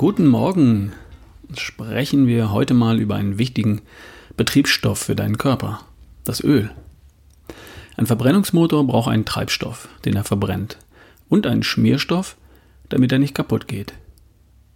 [0.00, 0.92] Guten Morgen.
[1.58, 3.82] Sprechen wir heute mal über einen wichtigen
[4.34, 5.80] Betriebsstoff für deinen Körper,
[6.24, 6.70] das Öl.
[7.98, 10.78] Ein Verbrennungsmotor braucht einen Treibstoff, den er verbrennt,
[11.28, 12.38] und einen Schmierstoff,
[12.88, 13.92] damit er nicht kaputt geht.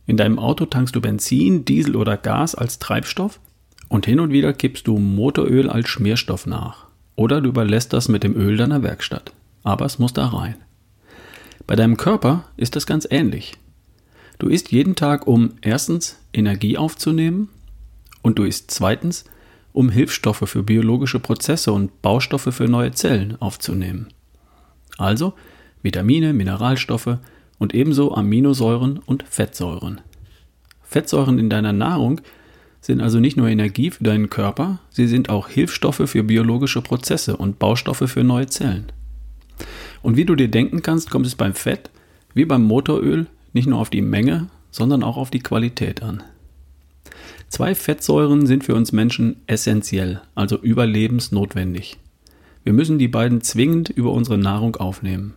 [0.05, 3.41] In deinem Auto tankst du Benzin, Diesel oder Gas als Treibstoff
[3.89, 6.89] und hin und wieder kippst du Motoröl als Schmierstoff nach.
[7.17, 9.33] Oder du überlässt das mit dem Öl deiner Werkstatt.
[9.63, 10.57] Aber es muss da rein.
[11.67, 13.55] Bei deinem Körper ist das ganz ähnlich.
[14.39, 17.49] Du isst jeden Tag, um erstens Energie aufzunehmen
[18.23, 19.25] und du isst zweitens,
[19.73, 24.09] um Hilfsstoffe für biologische Prozesse und Baustoffe für neue Zellen aufzunehmen.
[24.99, 25.35] Also
[25.83, 27.19] Vitamine, Mineralstoffe
[27.59, 30.01] und ebenso Aminosäuren und Fettsäuren.
[30.83, 32.21] Fettsäuren in deiner Nahrung
[32.81, 37.37] sind also nicht nur Energie für deinen Körper, sie sind auch Hilfsstoffe für biologische Prozesse
[37.37, 38.87] und Baustoffe für neue Zellen.
[40.03, 41.91] Und wie du dir denken kannst, kommt es beim Fett
[42.35, 46.23] wie beim Motoröl nicht nur auf die Menge, sondern auch auf die Qualität an.
[47.49, 51.99] Zwei Fettsäuren sind für uns Menschen essentiell, also überlebensnotwendig.
[52.65, 55.35] Wir müssen die beiden zwingend über unsere Nahrung aufnehmen.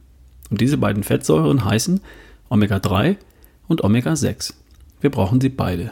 [0.50, 2.02] Und diese beiden Fettsäuren heißen
[2.50, 3.18] Omega-3
[3.68, 4.54] und Omega-6.
[5.02, 5.92] Wir brauchen sie beide.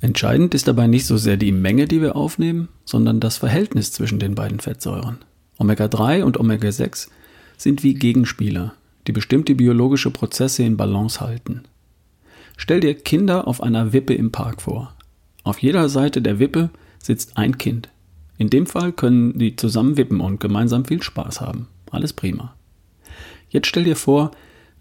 [0.00, 4.18] Entscheidend ist dabei nicht so sehr die Menge, die wir aufnehmen, sondern das Verhältnis zwischen
[4.18, 5.18] den beiden Fettsäuren.
[5.58, 7.08] Omega-3 und Omega-6
[7.56, 8.74] sind wie Gegenspieler,
[9.08, 11.62] die bestimmte biologische Prozesse in Balance halten.
[12.56, 14.94] Stell dir Kinder auf einer Wippe im Park vor.
[15.42, 16.70] Auf jeder Seite der Wippe
[17.02, 17.88] sitzt ein Kind.
[18.36, 21.66] In dem Fall können die zusammen wippen und gemeinsam viel Spaß haben.
[21.90, 22.54] Alles prima.
[23.48, 24.30] Jetzt stell dir vor,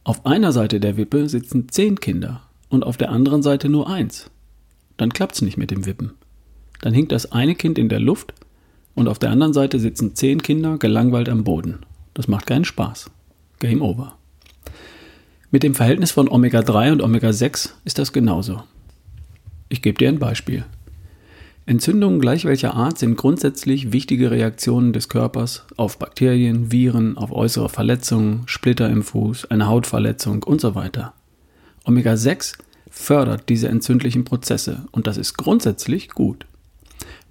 [0.03, 4.29] auf einer Seite der Wippe sitzen zehn Kinder und auf der anderen Seite nur eins
[4.97, 6.13] dann klappt's nicht mit dem Wippen.
[6.81, 8.33] Dann hinkt das eine Kind in der Luft
[8.95, 11.79] und auf der anderen Seite sitzen zehn Kinder gelangweilt am Boden.
[12.13, 13.11] Das macht keinen Spaß.
[13.59, 14.17] Game over.
[15.51, 18.63] Mit dem Verhältnis von Omega-3 und Omega-6 ist das genauso.
[19.69, 20.65] Ich gebe dir ein Beispiel.
[21.65, 27.67] Entzündungen gleich welcher Art sind grundsätzlich wichtige Reaktionen des Körpers auf Bakterien, Viren, auf äußere
[27.67, 31.13] Verletzungen, Splitter im Fuß, eine Hautverletzung und so weiter.
[31.83, 32.53] Omega-6
[32.89, 36.45] fördert diese entzündlichen Prozesse und das ist grundsätzlich gut.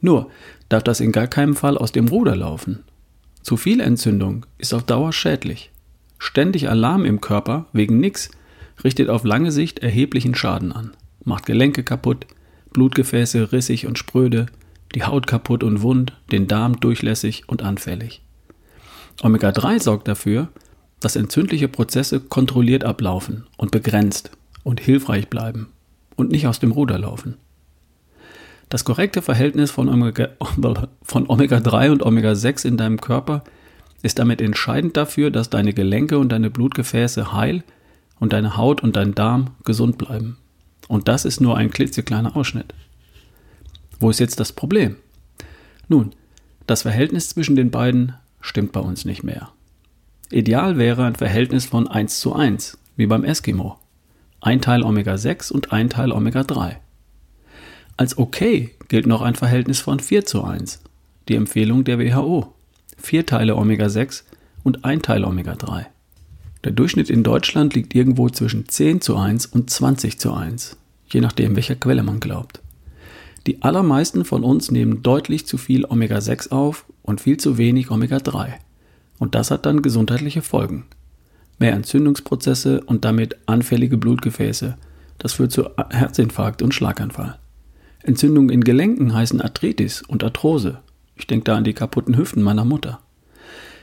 [0.00, 0.30] Nur
[0.68, 2.84] darf das in gar keinem Fall aus dem Ruder laufen.
[3.42, 5.70] Zu viel Entzündung ist auf Dauer schädlich.
[6.18, 8.30] Ständig Alarm im Körper wegen nix
[8.84, 10.92] richtet auf lange Sicht erheblichen Schaden an,
[11.24, 12.26] macht Gelenke kaputt,
[12.72, 14.46] Blutgefäße rissig und spröde,
[14.94, 18.22] die Haut kaputt und wund, den Darm durchlässig und anfällig.
[19.22, 20.48] Omega-3 sorgt dafür,
[21.00, 24.30] dass entzündliche Prozesse kontrolliert ablaufen und begrenzt
[24.62, 25.68] und hilfreich bleiben
[26.16, 27.36] und nicht aus dem Ruder laufen.
[28.68, 30.28] Das korrekte Verhältnis von Omega,
[31.02, 33.44] von Omega 3 und Omega 6 in deinem Körper
[34.02, 37.64] ist damit entscheidend dafür, dass deine Gelenke und deine Blutgefäße heil
[38.18, 40.38] und deine Haut und dein Darm gesund bleiben.
[40.88, 42.74] Und das ist nur ein klitzekleiner Ausschnitt.
[43.98, 44.96] Wo ist jetzt das Problem?
[45.88, 46.12] Nun,
[46.66, 49.50] das Verhältnis zwischen den beiden stimmt bei uns nicht mehr.
[50.30, 53.78] Ideal wäre ein Verhältnis von 1 zu 1, wie beim Eskimo
[54.46, 56.76] ein Teil Omega-6 und ein Teil Omega-3.
[57.96, 60.82] Als okay gilt noch ein Verhältnis von 4 zu 1,
[61.28, 62.54] die Empfehlung der WHO.
[62.96, 64.24] Vier Teile Omega-6
[64.62, 65.86] und ein Teil Omega-3.
[66.64, 70.76] Der Durchschnitt in Deutschland liegt irgendwo zwischen 10 zu 1 und 20 zu 1,
[71.08, 72.60] je nachdem, welcher Quelle man glaubt.
[73.46, 78.54] Die allermeisten von uns nehmen deutlich zu viel Omega-6 auf und viel zu wenig Omega-3.
[79.18, 80.84] Und das hat dann gesundheitliche Folgen
[81.58, 84.76] mehr Entzündungsprozesse und damit anfällige Blutgefäße.
[85.18, 87.38] Das führt zu Herzinfarkt und Schlaganfall.
[88.02, 90.78] Entzündungen in Gelenken heißen Arthritis und Arthrose.
[91.16, 93.00] Ich denke da an die kaputten Hüften meiner Mutter.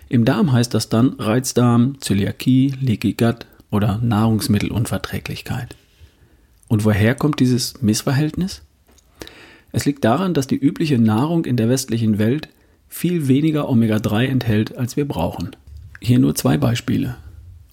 [0.10, 5.76] Im Darm heißt das dann Reizdarm, Zöliakie, Leaky Gut oder Nahrungsmittelunverträglichkeit.
[6.68, 8.62] Und woher kommt dieses Missverhältnis?
[9.72, 12.50] Es liegt daran, dass die übliche Nahrung in der westlichen Welt
[12.88, 15.56] viel weniger Omega-3 enthält, als wir brauchen.
[16.00, 17.16] Hier nur zwei Beispiele.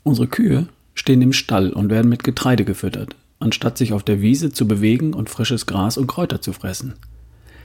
[0.03, 4.51] Unsere Kühe stehen im Stall und werden mit Getreide gefüttert, anstatt sich auf der Wiese
[4.51, 6.95] zu bewegen und frisches Gras und Kräuter zu fressen.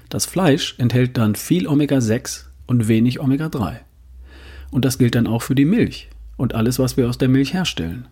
[0.10, 3.78] Das Fleisch enthält dann viel Omega-6 und wenig Omega-3.
[4.72, 7.54] Und das gilt dann auch für die Milch und alles, was wir aus der Milch
[7.54, 8.08] herstellen.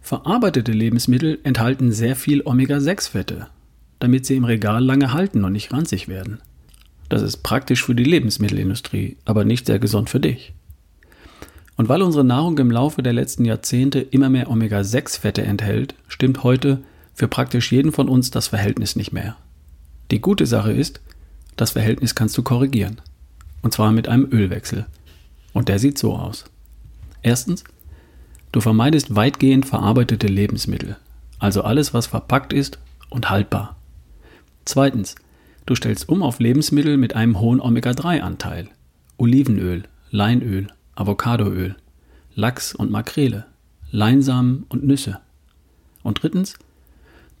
[0.00, 3.46] Verarbeitete Lebensmittel enthalten sehr viel Omega-6-Fette,
[4.00, 6.40] damit sie im Regal lange halten und nicht ranzig werden.
[7.08, 10.54] Das ist praktisch für die Lebensmittelindustrie, aber nicht sehr gesund für dich.
[11.76, 16.82] Und weil unsere Nahrung im Laufe der letzten Jahrzehnte immer mehr Omega-6-Fette enthält, stimmt heute
[17.14, 19.36] für praktisch jeden von uns das Verhältnis nicht mehr.
[20.10, 21.00] Die gute Sache ist,
[21.56, 23.00] das Verhältnis kannst du korrigieren.
[23.62, 24.86] Und zwar mit einem Ölwechsel.
[25.52, 26.44] Und der sieht so aus.
[27.22, 27.64] Erstens,
[28.50, 30.96] du vermeidest weitgehend verarbeitete Lebensmittel.
[31.38, 32.78] Also alles, was verpackt ist
[33.10, 33.76] und haltbar.
[34.64, 35.14] Zweitens,
[35.66, 38.68] du stellst um auf Lebensmittel mit einem hohen Omega-3-Anteil.
[39.16, 41.76] Olivenöl, Leinöl, Avocadoöl,
[42.34, 43.46] Lachs und Makrele,
[43.90, 45.20] Leinsamen und Nüsse.
[46.02, 46.58] Und drittens,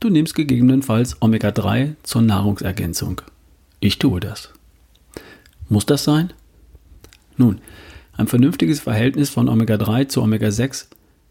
[0.02, 3.20] du nimmst gegebenenfalls Omega-3 zur Nahrungsergänzung.
[3.80, 4.52] Ich tue das.
[5.68, 6.32] Muss das sein?
[7.36, 7.60] Nun,
[8.16, 10.86] ein vernünftiges Verhältnis von Omega-3 zu Omega-6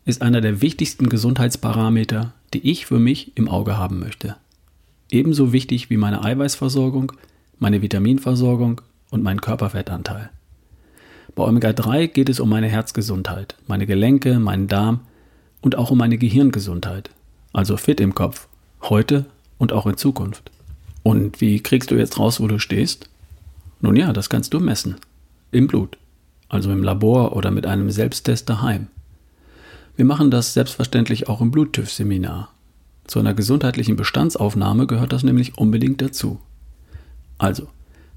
[0.06, 4.38] ist einer der wichtigsten Gesundheitsparameter, die ich für mich im Auge haben möchte.
[5.10, 7.12] Ebenso wichtig wie meine Eiweißversorgung,
[7.60, 10.30] meine Vitaminversorgung und mein Körperfettanteil.
[11.36, 15.02] Bei Omega-3 geht es um meine Herzgesundheit, meine Gelenke, meinen Darm
[15.62, 17.10] und auch um meine Gehirngesundheit,
[17.54, 18.48] also fit im Kopf,
[18.84, 19.26] heute
[19.58, 20.52] und auch in Zukunft.
[21.04, 23.10] Und wie kriegst du jetzt raus, wo du stehst?
[23.80, 24.96] Nun ja, das kannst du messen.
[25.52, 25.98] Im Blut,
[26.50, 28.88] also im Labor oder mit einem Selbsttest daheim.
[29.96, 32.50] Wir machen das selbstverständlich auch im Bluttüv-Seminar.
[33.06, 36.40] Zu einer gesundheitlichen Bestandsaufnahme gehört das nämlich unbedingt dazu.
[37.38, 37.68] Also,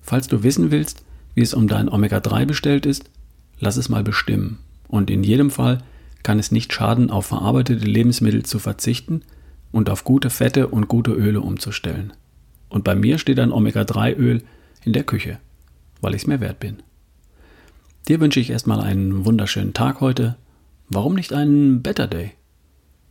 [0.03, 1.03] falls du wissen willst,
[1.35, 3.11] wie es um dein Omega-3 bestellt ist,
[3.59, 4.59] lass es mal bestimmen.
[4.87, 5.79] Und in jedem Fall
[6.23, 9.23] kann es nicht schaden, auf verarbeitete Lebensmittel zu verzichten
[9.75, 12.13] und auf gute Fette und gute Öle umzustellen.
[12.69, 14.43] Und bei mir steht ein Omega-3-Öl
[14.85, 15.39] in der Küche,
[16.01, 16.77] weil ich es mir wert bin.
[18.07, 20.37] Dir wünsche ich erstmal einen wunderschönen Tag heute.
[20.89, 22.33] Warum nicht einen Better Day?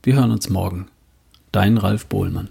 [0.04, 0.88] Wir hören uns morgen.
[1.52, 2.50] Dein Ralf Bohlmann.